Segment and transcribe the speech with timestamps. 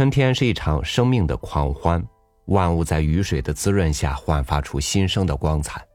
[0.00, 2.02] 春天是一场生命的狂欢，
[2.46, 5.86] 万物在雨水的滋润下焕发出新生的光彩。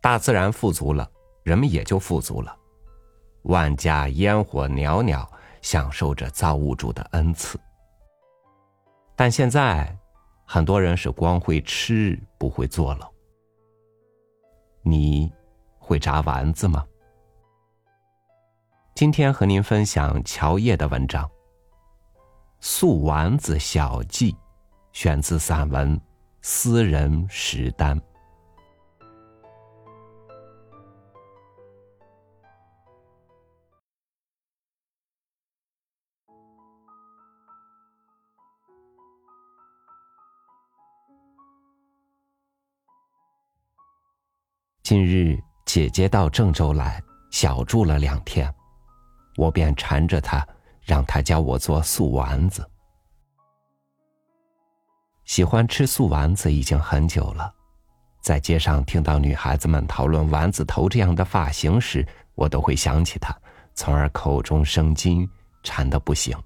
[0.00, 1.10] 大自然富足了，
[1.42, 2.56] 人们也就富足了。
[3.42, 5.28] 万家烟火袅袅，
[5.60, 7.58] 享受着造物主的恩赐。
[9.16, 9.92] 但现在，
[10.44, 13.10] 很多人是光会吃，不会做了。
[14.82, 15.28] 你
[15.80, 16.86] 会炸丸子吗？
[18.94, 21.24] 今天和您分享乔叶的文章
[22.62, 24.32] 《素丸子小记》，
[24.92, 25.96] 选自散文
[26.42, 27.98] 《私人食单》。
[44.82, 48.52] 近日，姐姐到郑州来小住了两天，
[49.36, 50.46] 我便缠着她，
[50.82, 52.68] 让他教我做素丸子。
[55.24, 57.54] 喜欢吃素丸子已经很久了，
[58.20, 63.32] 在街上听到女孩子们讨论丸子头这样的发型时，我都会想起她，
[63.74, 65.28] 从而口中生津，
[65.62, 66.36] 馋得不行。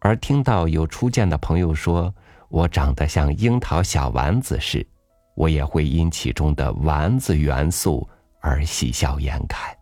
[0.00, 2.12] 而听到有初见的朋友说
[2.48, 4.86] 我长得像樱桃小丸子时，
[5.34, 8.06] 我也会因其中的丸子元素
[8.40, 9.74] 而喜笑颜开。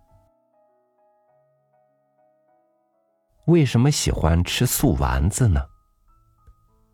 [3.50, 5.60] 为什么喜欢吃素丸子呢？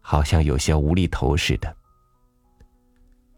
[0.00, 1.76] 好像有些无厘头似的。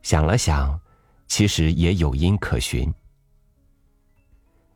[0.03, 0.81] 想了想，
[1.27, 2.95] 其实也有因可循。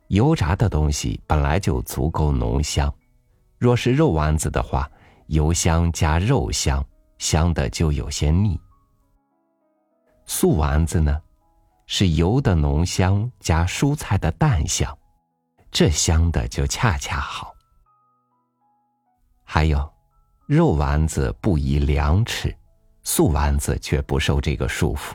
[0.09, 2.93] 油炸的东西本来就足够浓香，
[3.57, 4.91] 若是肉丸子的话，
[5.27, 6.85] 油香加肉香，
[7.19, 8.59] 香的就有些腻。
[10.25, 11.21] 素丸子呢，
[11.87, 14.95] 是油的浓香加蔬菜的淡香，
[15.71, 17.52] 这香的就恰恰好。
[19.53, 19.87] 还有，
[20.47, 22.51] 肉丸子不宜凉吃，
[23.03, 25.13] 素丸子却不受这个束缚。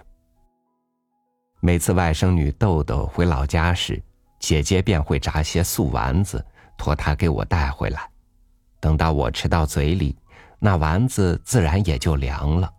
[1.59, 4.01] 每次外甥女豆豆回老家时，
[4.39, 6.47] 姐姐便会炸些素丸子，
[6.77, 8.09] 托她给我带回来。
[8.79, 10.17] 等到我吃到嘴里，
[10.61, 12.73] 那丸子自然也就凉了，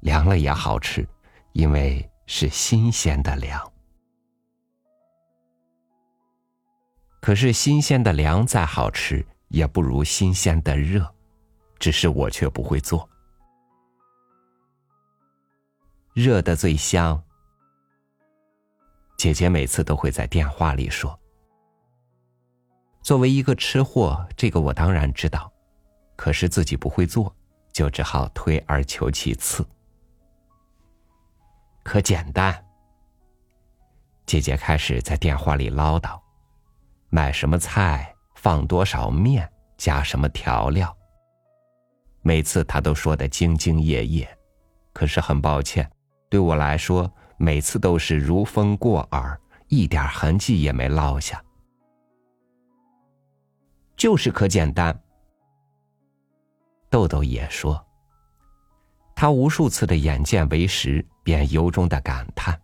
[0.00, 1.06] 凉了也好吃。
[1.52, 3.60] 因为是新鲜的粮，
[7.20, 11.06] 可是新鲜的粮再好吃，也不如新鲜的热，
[11.78, 13.08] 只是我却不会做。
[16.14, 17.22] 热的最香，
[19.16, 21.18] 姐姐每次都会在电话里说。
[23.02, 25.52] 作为一个吃货，这个我当然知道，
[26.16, 27.34] 可是自己不会做，
[27.72, 29.66] 就只好退而求其次。
[31.82, 32.64] 可简单。
[34.24, 36.18] 姐姐开始在电话里唠叨，
[37.10, 38.11] 买什么菜，
[38.42, 40.92] 放多少面，加什么调料。
[42.22, 44.28] 每次他都说的兢兢业业，
[44.92, 45.88] 可是很抱歉，
[46.28, 51.40] 对我来说，每次都是如风过耳，一点痕迹也没落下。
[53.96, 55.00] 就是可简单。
[56.90, 57.80] 豆豆也说。
[59.14, 62.60] 他无数次的眼见为实，便由衷的感叹。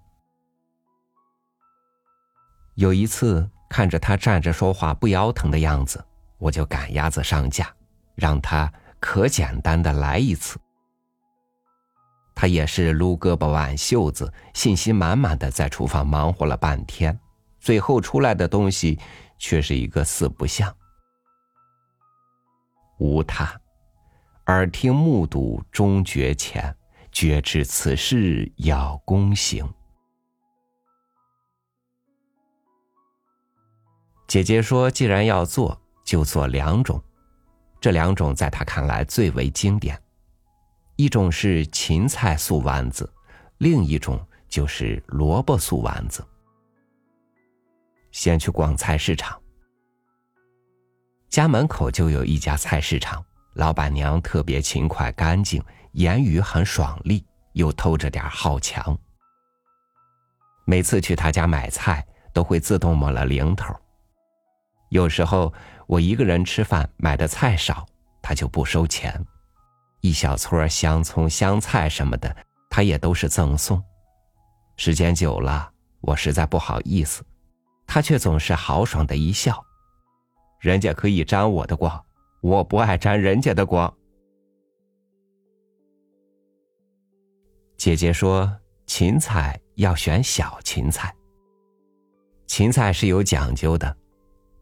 [2.75, 6.05] 有一次看着他站着说话不腰疼的样子，
[6.39, 7.73] 我就赶鸭子上架，
[8.15, 10.59] 让他可简单的来一次。
[12.35, 17.19] 他也是撸胳膊挽袖子，信心满满的在厨房忙活了半天，
[17.59, 18.99] 最后出来的东西
[19.39, 20.75] 却是一个四不像。
[22.99, 23.61] 无他。
[24.47, 26.75] 耳听目睹终觉浅，
[27.13, 29.69] 觉知此事要躬行。
[34.29, 37.03] 姐姐说：“既然要做，就做两种，
[37.81, 39.99] 这两种在她看来最为经典。
[40.97, 43.11] 一种是芹菜素丸子，
[43.57, 46.23] 另一种就是萝卜素丸子。”
[48.13, 49.41] 先去逛菜市场，
[51.31, 53.25] 家门口就有一家菜市场。
[53.55, 55.63] 老板娘特别勤快干净，
[55.93, 57.25] 言语很爽利，
[57.55, 58.97] 又透着点好强。
[60.67, 63.75] 每次去他家买菜，都会自动抹了零头。
[64.91, 65.53] 有时候
[65.87, 67.87] 我一个人吃饭，买的菜少，
[68.23, 69.25] 他就不收钱。
[70.01, 72.35] 一小撮香葱、香菜什么的，
[72.71, 73.83] 他也都是赠送。
[74.77, 75.71] 时间久了，
[76.01, 77.25] 我实在不好意思，
[77.87, 79.65] 他却总是豪爽的一笑
[80.61, 82.05] ：“人家可以沾我的光。”
[82.41, 83.93] 我不爱沾人家的光。
[87.77, 88.57] 姐姐说，
[88.87, 91.13] 芹菜要选小芹菜。
[92.47, 93.97] 芹菜是有讲究的，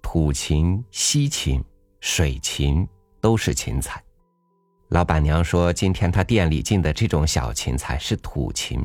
[0.09, 1.61] 土芹、西芹、
[1.99, 2.87] 水芹、
[3.21, 4.01] 都是芹菜。
[4.91, 8.81] 老板娘说，今天她店里进的这种小芹菜是土芹，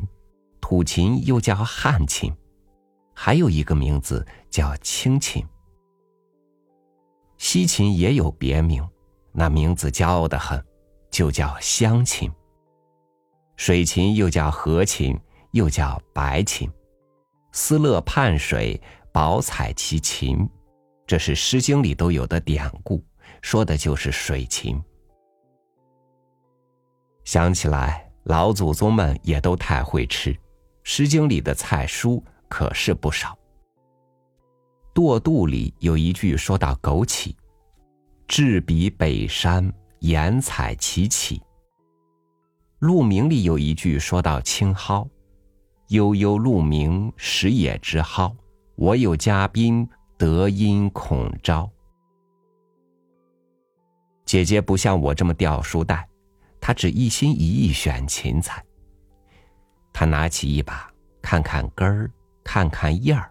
[0.60, 2.34] 土芹又叫旱芹，
[3.14, 5.46] 还有一个名字叫青芹。
[7.38, 8.84] 西芹也有别名，
[9.30, 10.60] 那名字骄傲的很，
[11.08, 12.28] 就叫香芹。
[13.54, 15.16] 水芹又叫河芹，
[15.52, 16.68] 又叫白芹。
[17.52, 18.82] 斯乐泮水，
[19.12, 20.48] 宝采其芹，
[21.12, 23.04] 这是《诗经》里都有的典故，
[23.42, 24.82] 说的就是水芹。
[27.22, 30.32] 想起来，老祖宗们也都太会吃，
[30.82, 32.18] 《诗经》里的菜蔬
[32.48, 33.36] 可是不少。
[34.98, 37.34] 《堕肚》里有一句说到枸杞
[38.26, 41.36] ：“至彼北山，言采其杞。”
[42.78, 45.06] 《鹿鸣》里有一句说到青蒿
[45.92, 48.34] ：“悠悠鹿鸣，食野之蒿。
[48.76, 49.86] 我有嘉宾，
[50.16, 51.70] 得因恐招。”
[54.24, 56.08] 姐姐不像我这么掉书袋。
[56.60, 58.64] 她只一心一意选芹菜。
[59.92, 60.88] 他拿起一把，
[61.20, 62.08] 看看根儿，
[62.44, 63.28] 看看叶儿，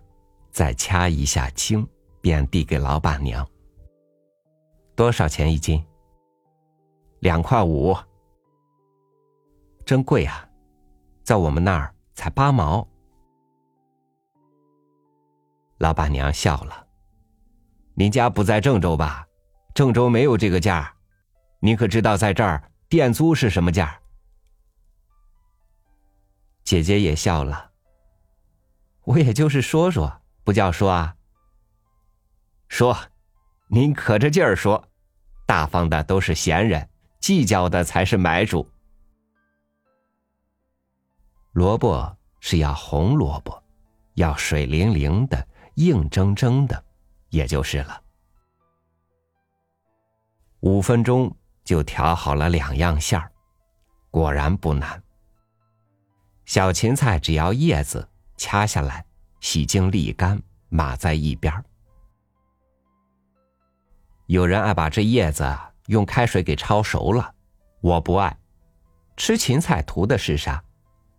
[0.52, 1.88] 再掐一下茎，
[2.20, 3.48] 便递给老板娘。
[4.96, 5.82] 多少钱一斤？
[7.22, 7.96] 两块五。
[9.86, 10.46] 真贵啊，
[11.24, 12.86] 在我们那儿才八毛。
[15.82, 16.86] 老板娘笑了
[17.98, 19.26] ：“您家不在郑州吧？
[19.74, 20.94] 郑州没有这个价。
[21.60, 24.00] 您可知道在这儿？”店租是什么价？
[26.64, 27.72] 姐姐也笑了。
[29.06, 31.16] 我也就是说说，不叫说啊。
[32.68, 32.96] 说，
[33.68, 34.88] 您可着劲儿说，
[35.48, 36.88] 大方的都是闲人，
[37.20, 38.70] 计较的才是买主。
[41.54, 43.64] 萝卜是要红萝卜，
[44.14, 46.84] 要水灵灵的、硬铮铮的，
[47.30, 48.02] 也就是了。
[50.62, 51.36] 五分钟。
[51.64, 53.32] 就调好了两样馅儿，
[54.10, 55.02] 果然不难。
[56.44, 59.06] 小芹菜只要叶子掐下来，
[59.40, 61.64] 洗净沥干，码在一边儿
[64.26, 67.32] 有人爱把这叶子用开水给焯熟了，
[67.80, 68.36] 我不爱。
[69.16, 70.62] 吃芹菜图的是啥？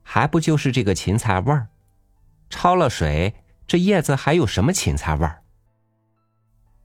[0.02, 1.68] 还不就是这个芹菜味儿？
[2.50, 3.32] 焯了水，
[3.66, 5.42] 这叶子还有什么芹菜味儿？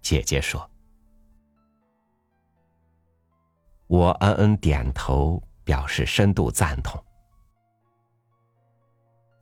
[0.01, 0.69] 姐姐说。
[3.87, 7.01] 我嗯嗯点头，表示深度赞同。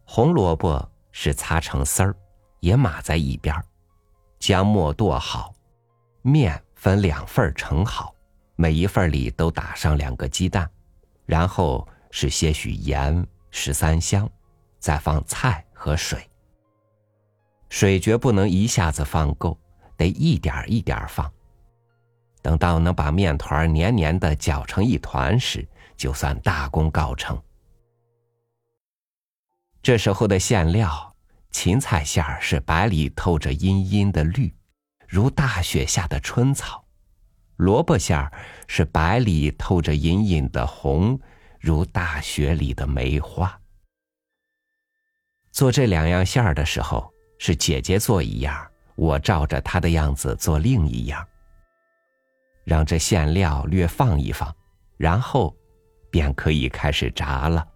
[0.05, 2.15] 红萝卜是擦成丝儿，
[2.59, 3.65] 也码在一边儿
[4.37, 5.53] 将末剁好，
[6.21, 8.13] 面分两份盛好，
[8.55, 10.69] 每一份里都打上两个鸡蛋，
[11.25, 14.29] 然后是些许盐、十三香，
[14.79, 16.29] 再放菜和水。
[17.75, 19.59] 水绝不能一下子放够，
[19.97, 21.29] 得一点一点放。
[22.41, 25.67] 等到能把面团黏黏的搅成一团时，
[25.97, 27.37] 就算大功告成。
[29.83, 31.13] 这时候的馅料，
[31.51, 34.55] 芹菜馅儿是白里透着阴阴的绿，
[35.05, 36.81] 如大雪下的春草；
[37.57, 38.31] 萝卜馅儿
[38.69, 41.19] 是白里透着隐隐的红，
[41.59, 43.59] 如大雪里的梅花。
[45.51, 48.65] 做这两样馅儿的时候，是姐姐做一样，
[48.95, 51.25] 我照着她的样子做另一样。
[52.63, 54.53] 让这馅料略放一放，
[54.97, 55.55] 然后
[56.09, 57.67] 便可以开始炸了。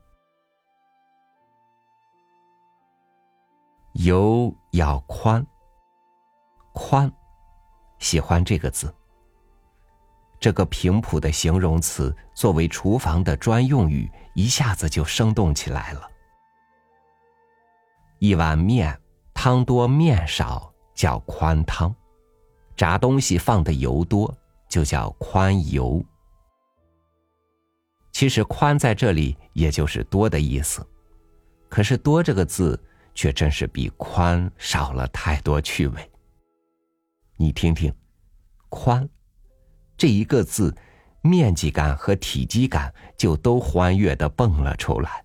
[3.93, 5.45] 油要宽，
[6.73, 7.11] 宽，
[7.99, 8.93] 喜欢这个字。
[10.39, 16.09] 这个平朴的形容词作为厨房的专用语，一下子就生动起来了。
[18.19, 18.97] 一碗面，
[19.41, 21.95] 汤多面少叫宽汤，
[22.75, 24.37] 炸东西放的油多。
[24.67, 26.03] 就叫宽油。
[28.11, 30.85] 其实“宽”在这里也就是多的意思，
[31.69, 32.77] 可是“多”这个字
[33.15, 36.11] 却真是比“宽”少了太多趣味。
[37.37, 37.91] 你听听
[38.67, 39.07] ，“宽”
[39.97, 40.75] 这一个字，
[41.21, 45.23] 面积感和体积感就都欢悦的蹦了出来。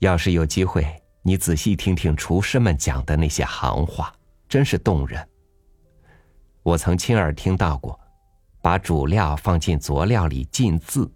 [0.00, 0.86] 要是有机会，
[1.22, 4.12] 你仔细听听厨师们讲的那些行话，
[4.48, 5.28] 真是动人。
[6.62, 7.98] 我曾亲耳听到过，
[8.62, 11.10] 把主料放进佐料里浸渍，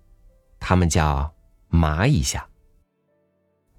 [0.58, 1.32] 他们叫
[1.68, 2.40] 麻一下；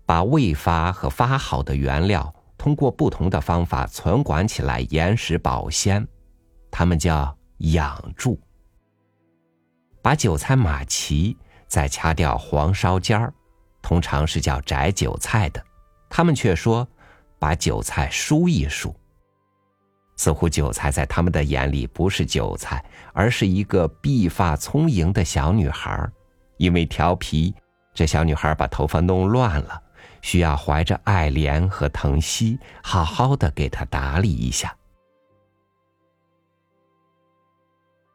[0.06, 6.08] 把未发和发好的原料通过不同的方法存管起来延时保鲜，
[6.72, 8.40] 他们叫养住；
[10.02, 11.36] 把韭菜码齐，
[11.68, 13.34] 再掐掉黄梢尖儿，
[13.84, 15.64] 通常是叫摘韭菜的，
[16.10, 16.88] 他们却说
[17.38, 18.96] 把韭菜梳一梳。
[20.16, 26.10] 似乎韭菜在他们的眼里不是韭菜，而是一个碧发聪颖的小女孩。
[26.58, 27.54] 因为调皮，
[27.94, 29.82] 这小女孩把头发弄乱了，
[30.22, 34.74] 需要怀着爱怜和疼惜，好好的给她打理一下。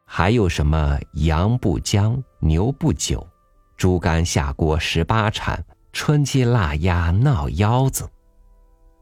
[0.07, 3.27] 还有什么羊不姜，牛不久，
[3.79, 8.11] 猪肝下锅十八铲，春鸡腊鸭闹腰子。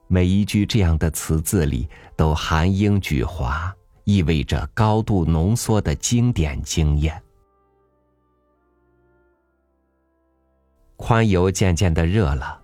[0.07, 7.21] 每一句这样的词字里，都含英举华，意味着高度浓缩的经典经验。
[10.97, 12.61] 宽油渐渐的热了，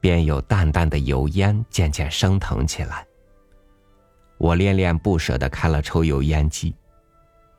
[0.00, 3.04] 便有淡淡的油烟渐渐升腾起来。
[4.38, 6.72] 我恋恋不舍的开了抽油烟机。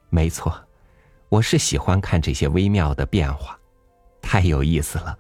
[0.09, 0.57] 没错，
[1.27, 3.59] 我是喜欢看这些微妙的变化，
[4.21, 5.17] 太有意思了。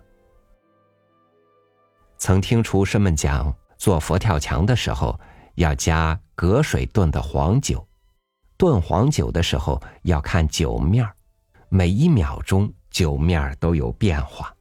[2.17, 3.53] 曾听厨师们讲。
[3.77, 5.19] 做佛跳墙的时候，
[5.53, 7.87] 要加隔水炖的黄酒。
[8.57, 11.07] 炖黄酒的时候要看酒面
[11.69, 14.51] 每一秒钟酒面都有变化。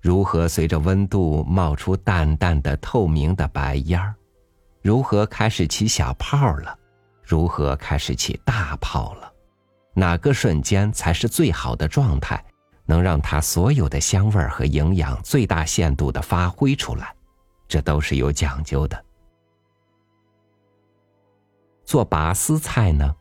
[0.00, 4.14] 如何随着温度冒出淡淡的透明的白烟儿？
[4.80, 6.78] 如何开始起小泡了？
[7.24, 9.32] 如何开始起大泡了？
[9.92, 12.42] 哪个瞬间才是最好的状态，
[12.88, 17.14] 能让它所有的香味和营养最大限度的发挥出来？
[17.68, 19.04] 这都是有讲究的。
[21.84, 23.14] 做拔丝菜呢，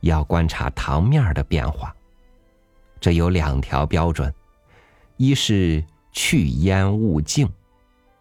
[0.00, 1.94] 要观察糖面的变化。
[2.98, 4.34] 这有两条标准：
[5.16, 7.48] 一是去烟勿净，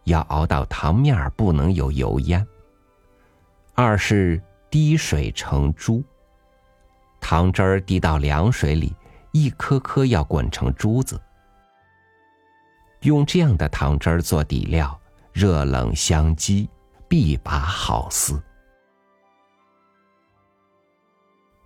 [0.03, 2.45] 要熬到糖面不能有油烟；
[3.73, 4.39] 二是
[4.69, 6.03] 滴水成珠，
[7.19, 8.95] 糖汁儿滴到凉水里，
[9.35, 11.21] 一颗颗要滚成珠子。
[13.01, 14.97] 用这样的糖汁儿做底料。
[15.33, 16.69] 热冷相激，
[17.09, 18.41] 必把好丝。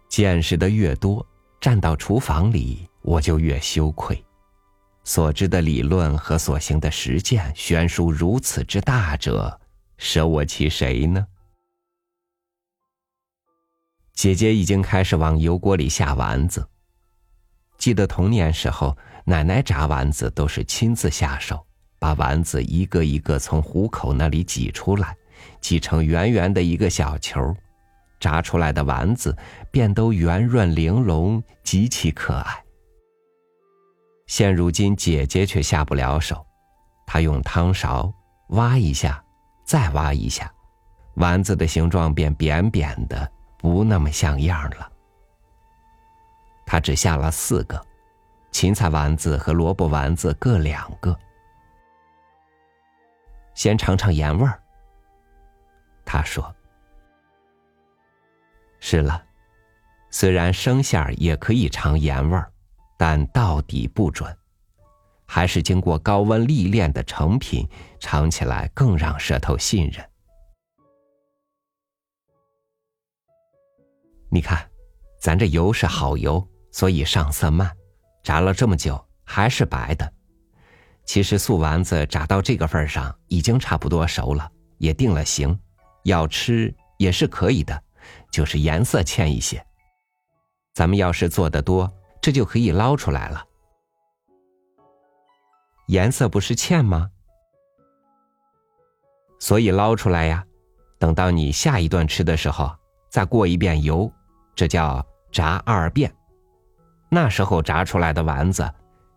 [0.08, 1.24] 见识的越多，
[1.62, 4.26] 站到厨房里，我就越羞愧。
[5.04, 9.62] 所知的理论和所行的实践悬殊如此之大者，
[9.98, 11.28] 舍我其谁呢？
[14.16, 16.68] 姐姐已经开始往油锅里下丸子。
[17.80, 18.96] 记得童年时候，
[19.26, 21.66] 奶奶炸丸子都是亲自下手。
[22.02, 25.14] 把丸子一个一个从虎口那里挤出来，
[25.60, 27.54] 挤成圆圆的一个小球，
[28.22, 29.38] 炸出来的丸子
[29.70, 32.64] 便都圆润玲珑，极其可爱。
[34.28, 36.46] 现如今姐姐却下不了手，
[37.06, 38.10] 她用汤勺
[38.52, 39.22] 挖一下，
[39.66, 40.50] 再挖一下，
[41.16, 44.90] 丸子的形状便扁扁的，不那么像样了。
[46.80, 47.80] 只下了四个，
[48.52, 51.18] 芹菜丸子和萝卜丸子各两个。
[53.54, 54.62] 先尝尝盐味儿。
[56.06, 56.56] 他说
[58.80, 59.24] ：“是了，
[60.10, 62.52] 虽然生馅儿也可以尝盐味儿，
[62.98, 64.36] 但到底不准，
[65.28, 67.68] 还是经过高温历练的成品，
[68.00, 70.04] 尝起来更让舌头信任。
[74.32, 74.70] 你看，
[75.20, 77.72] 咱这油是好油，所以上色慢，
[78.24, 80.14] 炸了这么久还是白的。”
[81.06, 85.60] 其实素丸子炸到这个份上，已经差不多熟了，也定了型，
[86.04, 87.82] 要吃也是可以的，
[88.32, 89.66] 就是颜色欠一些。
[90.76, 93.44] 咱们要是做的多，这就可以捞出来了。
[95.88, 97.10] 颜色不是欠吗？
[99.40, 100.46] 所以捞出来呀，
[101.00, 102.72] 等到你下一顿吃的时候，
[103.10, 104.14] 再过一遍油，
[104.56, 106.14] 这叫炸二遍。
[107.10, 108.72] 那时候炸出来的丸子，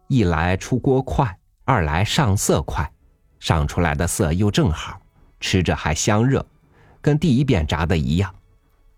[0.08, 1.38] 一来出锅快。
[1.64, 2.92] 二来上色快，
[3.38, 5.00] 上出来的色又正好，
[5.38, 6.44] 吃着还香热，
[7.00, 8.34] 跟第一遍炸的一样。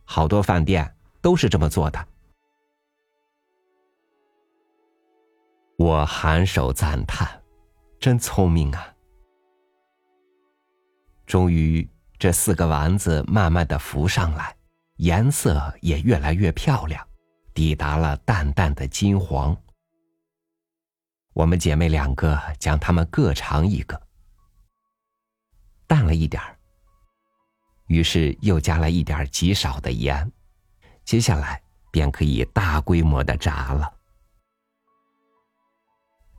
[0.05, 2.07] 好多饭店都是这么做的。
[5.77, 7.29] 我含首赞叹，
[8.01, 8.89] 真聪明啊！
[11.27, 11.87] 终于，
[12.19, 14.57] 这四个丸子慢慢的浮上来，
[14.97, 17.07] 颜色也越来越漂亮，
[17.55, 19.57] 抵达了淡淡的金黄。
[21.33, 24.01] 我们姐妹两个将它们各尝一个，
[25.87, 26.59] 淡了一点儿。
[27.87, 30.31] 于是又加了一点极少的盐，
[31.05, 33.93] 接下来便可以大规模的炸了。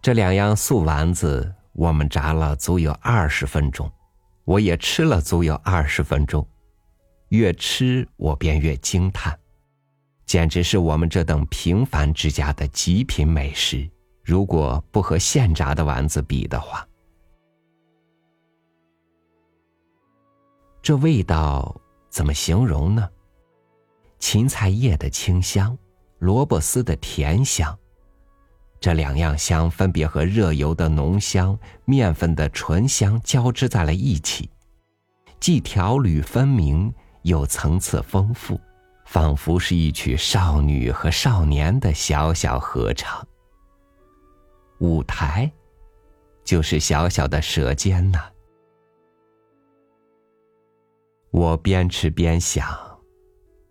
[0.02, 3.92] 这两样素丸子，我们炸了足有二十分钟，
[4.44, 6.48] 我也吃了足有二十分钟，
[7.30, 9.38] 越吃我便越惊叹，
[10.26, 13.90] 简直是我们这等平凡之家的极品美食。
[14.24, 16.88] 如果不和现炸的丸子比的话，
[20.82, 21.76] 这味道
[22.10, 23.08] 怎么形容呢？
[24.18, 25.78] 芹菜叶的清香，
[26.18, 27.78] 萝卜丝的甜香，
[28.80, 34.50] 这两样香分别和热油的浓香、面粉的醇香交织在了一起，
[35.40, 36.92] 既条缕分明，
[37.22, 38.60] 又层次丰富，
[39.06, 43.26] 仿佛是一曲少女和少年的小小合唱。
[44.80, 45.50] 舞台，
[46.44, 48.20] 就是小小的舌尖呐。
[51.32, 52.78] 我边吃边想，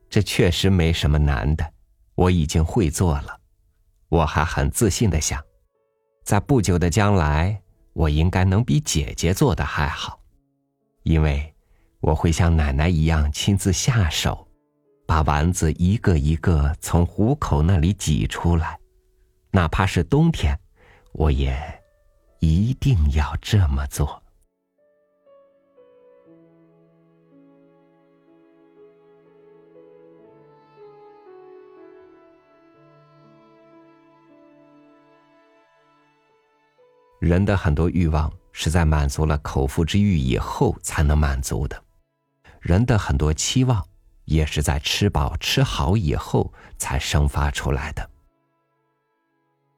[0.09, 1.73] 这确实没什么难的，
[2.15, 3.41] 我已经会做了。
[4.09, 5.43] 我还很自信的想，
[6.25, 7.61] 在不久的将来，
[7.93, 10.21] 我应该能比姐姐做的还好，
[11.03, 11.55] 因为
[12.01, 14.44] 我会像奶奶一样亲自下手，
[15.07, 18.79] 把丸子一个一个从虎口那里挤出来，
[19.51, 20.59] 哪怕是冬天，
[21.13, 21.57] 我也
[22.41, 24.21] 一定要这么做。
[37.21, 41.83] 人的很多欲望是在满足了口腹之欲以后才能满足的，
[42.61, 43.83] 人的很多期望
[44.25, 48.11] 也是在吃饱吃好以后才生发出来的。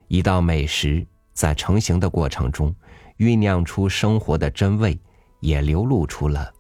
[0.08, 2.74] 一道美食在成型的过程中，
[3.18, 4.98] 酝酿出生活的真味，
[5.40, 6.52] 也流露出了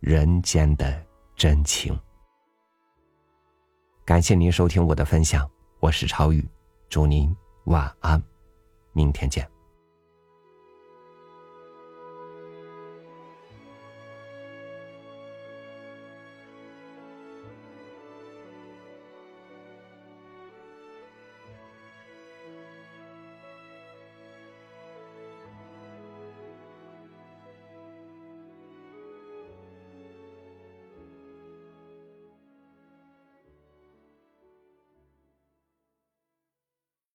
[0.00, 1.02] 人间的
[1.34, 1.98] 真情。
[4.04, 6.46] 感谢您收听我的分享，我是超宇，
[6.88, 8.22] 祝您晚安，
[8.92, 9.59] 明天见。